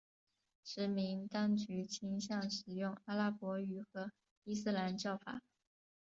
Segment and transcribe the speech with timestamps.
[0.63, 4.11] 殖民当局倾向使用阿拉伯语和
[4.43, 5.41] 伊斯兰教法。